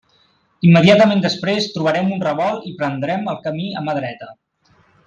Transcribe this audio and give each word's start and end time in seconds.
Immediatament 0.69 1.21
després, 1.25 1.67
trobarem 1.75 2.11
un 2.17 2.25
revolt 2.27 2.67
i 2.73 2.75
prendrem 2.83 3.31
el 3.35 3.41
camí 3.47 3.71
a 3.83 3.89
mà 3.91 4.01
dreta. 4.03 4.35